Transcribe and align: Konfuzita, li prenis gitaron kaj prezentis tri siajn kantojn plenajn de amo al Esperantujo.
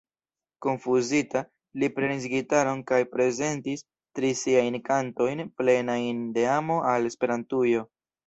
Konfuzita, 0.65 1.41
li 1.81 1.89
prenis 1.97 2.23
gitaron 2.31 2.79
kaj 2.93 2.99
prezentis 3.11 3.85
tri 4.19 4.31
siajn 4.41 4.79
kantojn 4.89 5.45
plenajn 5.61 6.27
de 6.39 6.47
amo 6.57 6.81
al 6.95 7.09
Esperantujo. 7.11 7.85